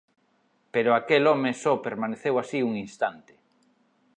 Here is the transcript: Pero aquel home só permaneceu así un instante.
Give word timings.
Pero 0.73 0.89
aquel 0.93 1.23
home 1.31 1.51
só 1.63 1.73
permaneceu 1.87 2.35
así 2.37 2.59
un 2.69 2.73
instante. 2.85 3.33